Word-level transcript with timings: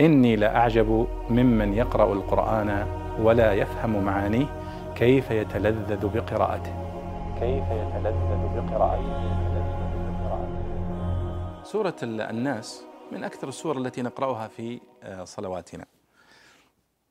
إني 0.00 0.36
لأعجب 0.36 1.08
ممن 1.30 1.74
يقرأ 1.74 2.12
القرآن 2.12 2.86
ولا 3.20 3.52
يفهم 3.52 4.04
معانيه 4.04 4.46
كيف 4.96 5.30
يتلذذ 5.30 6.06
بقراءته. 6.08 6.74
كيف 7.40 7.64
يتلذذ 7.70 8.42
بقراءته. 8.56 9.38
سورة 11.64 11.96
الناس 12.02 12.84
من 13.12 13.24
أكثر 13.24 13.48
السور 13.48 13.78
التي 13.78 14.02
نقرأها 14.02 14.48
في 14.48 14.80
آه، 15.02 15.24
صلواتنا. 15.24 15.84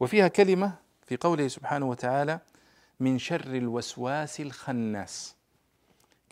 وفيها 0.00 0.28
كلمة 0.28 0.72
في 1.06 1.16
قوله 1.16 1.48
سبحانه 1.48 1.86
وتعالى 1.88 2.38
من 3.00 3.18
شر 3.18 3.46
الوسواس 3.46 4.40
الخناس. 4.40 5.36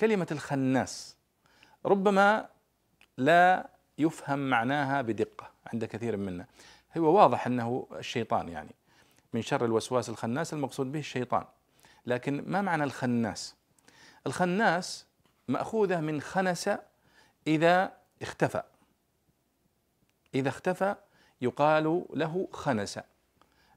كلمة 0.00 0.26
الخناس 0.30 1.16
ربما 1.86 2.46
لا 3.18 3.70
يفهم 3.98 4.50
معناها 4.50 5.02
بدقة 5.02 5.50
عند 5.72 5.84
كثير 5.84 6.16
منا. 6.16 6.46
هو 6.96 7.16
واضح 7.16 7.46
أنه 7.46 7.86
الشيطان 7.92 8.48
يعني. 8.48 8.70
من 9.32 9.42
شر 9.42 9.64
الوسواس 9.64 10.08
الخناس 10.08 10.52
المقصود 10.52 10.92
به 10.92 10.98
الشيطان. 10.98 11.44
لكن 12.06 12.44
ما 12.46 12.62
معنى 12.62 12.84
الخناس؟ 12.84 13.54
الخناس 14.26 15.06
مأخوذة 15.48 16.00
من 16.00 16.20
خنس 16.20 16.70
إذا 17.46 17.92
اختفى. 18.22 18.62
إذا 20.34 20.48
اختفى 20.48 20.94
يقال 21.40 22.04
له 22.14 22.48
خنس. 22.52 22.98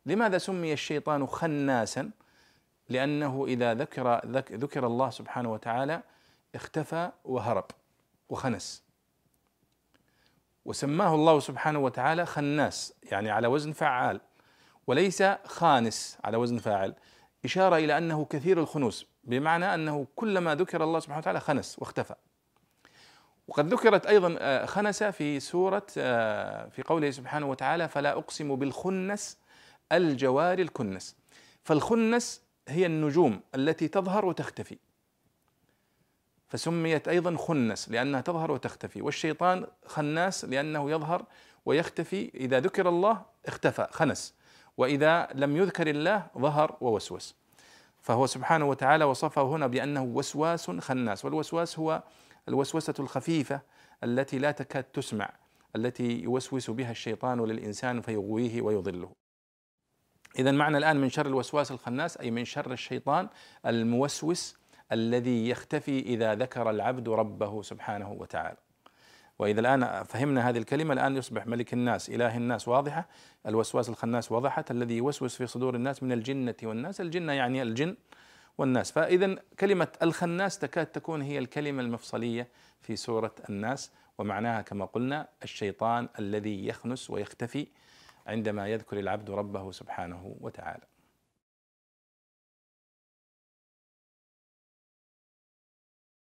لماذا 0.05 0.37
سمي 0.37 0.73
الشيطان 0.73 1.27
خناسا؟ 1.27 2.11
لأنه 2.89 3.45
إذا 3.47 3.73
ذكر 3.73 4.21
ذكر 4.51 4.87
الله 4.87 5.09
سبحانه 5.09 5.53
وتعالى 5.53 6.01
اختفى 6.55 7.11
وهرب 7.25 7.65
وخنس. 8.29 8.83
وسماه 10.65 11.15
الله 11.15 11.39
سبحانه 11.39 11.79
وتعالى 11.79 12.25
خناس 12.25 12.93
يعني 13.03 13.31
على 13.31 13.47
وزن 13.47 13.71
فعال 13.71 14.21
وليس 14.87 15.23
خانس 15.45 16.17
على 16.23 16.37
وزن 16.37 16.57
فاعل. 16.57 16.95
إشارة 17.45 17.75
إلى 17.75 17.97
أنه 17.97 18.25
كثير 18.25 18.59
الخنوس 18.59 19.05
بمعنى 19.23 19.73
أنه 19.73 20.07
كلما 20.15 20.55
ذكر 20.55 20.83
الله 20.83 20.99
سبحانه 20.99 21.19
وتعالى 21.19 21.39
خنس 21.39 21.79
واختفى. 21.79 22.15
وقد 23.47 23.73
ذكرت 23.73 24.05
أيضا 24.05 24.35
آه، 24.39 24.65
خنس 24.65 25.03
في 25.03 25.39
سورة 25.39 25.87
آه، 25.97 26.69
في 26.69 26.83
قوله 26.83 27.11
سبحانه 27.11 27.49
وتعالى 27.49 27.87
فلا 27.87 28.11
أقسم 28.11 28.55
بالخنس 28.55 29.37
الجوار 29.91 30.59
الكنس 30.59 31.15
فالخنس 31.63 32.41
هي 32.67 32.85
النجوم 32.85 33.41
التي 33.55 33.87
تظهر 33.87 34.25
وتختفي. 34.25 34.77
فسميت 36.51 37.07
أيضا 37.07 37.37
خنس 37.37 37.89
لأنها 37.89 38.21
تظهر 38.21 38.51
وتختفي 38.51 39.01
والشيطان 39.01 39.67
خناس 39.85 40.45
لأنه 40.45 40.91
يظهر 40.91 41.25
ويختفي 41.65 42.31
إذا 42.35 42.59
ذكر 42.59 42.89
الله 42.89 43.21
اختفى 43.45 43.87
خنس 43.91 44.33
وإذا 44.77 45.27
لم 45.33 45.57
يذكر 45.57 45.89
الله 45.89 46.27
ظهر 46.37 46.77
ووسوس. 46.81 47.35
فهو 48.01 48.25
سبحانه 48.25 48.65
وتعالى 48.65 49.05
وصفه 49.05 49.41
هنا 49.41 49.67
بأنه 49.67 50.03
وسواس 50.03 50.71
خناس 50.71 51.25
والوسواس 51.25 51.79
هو 51.79 52.03
الوسوسة 52.47 52.93
الخفيفة 52.99 53.61
التي 54.03 54.39
لا 54.39 54.51
تكاد 54.51 54.83
تسمع 54.83 55.29
التي 55.75 56.21
يوسوس 56.21 56.69
بها 56.69 56.91
الشيطان 56.91 57.45
للإنسان 57.45 58.01
فيغويه 58.01 58.61
ويضله. 58.61 59.11
اذا 60.39 60.51
معنى 60.51 60.77
الآن 60.77 60.97
من 60.97 61.09
شر 61.09 61.25
الوسواس 61.25 61.71
الخناس 61.71 62.17
أي 62.17 62.31
من 62.31 62.45
شر 62.45 62.71
الشيطان 62.71 63.29
الموسوس 63.65 64.60
الذي 64.91 65.49
يختفي 65.49 65.99
إذا 65.99 66.35
ذكر 66.35 66.69
العبد 66.69 67.09
ربه 67.09 67.61
سبحانه 67.61 68.11
وتعالى. 68.11 68.57
وإذا 69.39 69.59
الآن 69.59 70.03
فهمنا 70.03 70.49
هذه 70.49 70.57
الكلمة 70.57 70.93
الآن 70.93 71.17
يصبح 71.17 71.47
ملك 71.47 71.73
الناس 71.73 72.09
إله 72.09 72.37
الناس 72.37 72.67
واضحة 72.67 73.07
الوسواس 73.47 73.89
الخناس 73.89 74.31
وضحت 74.31 74.71
الذي 74.71 74.97
يوسوس 74.97 75.35
في 75.35 75.47
صدور 75.47 75.75
الناس 75.75 76.03
من 76.03 76.11
الجنه 76.11 76.55
والناس. 76.63 77.01
الجنه 77.01 77.33
يعني 77.33 77.61
الجن 77.61 77.95
والناس. 78.57 78.91
فإذا 78.91 79.35
كلمة 79.59 79.87
الخناس 80.01 80.59
تكاد 80.59 80.85
تكون 80.85 81.21
هي 81.21 81.39
الكلمة 81.39 81.81
المفصلية 81.81 82.47
في 82.81 82.95
سورة 82.95 83.35
الناس 83.49 83.91
ومعناها 84.17 84.61
كما 84.61 84.85
قلنا 84.85 85.27
الشيطان 85.43 86.09
الذي 86.19 86.67
يخنس 86.67 87.09
ويختفي 87.09 87.67
عندما 88.27 88.67
يذكر 88.67 88.99
العبد 88.99 89.29
ربه 89.29 89.71
سبحانه 89.71 90.35
وتعالى. 90.41 90.90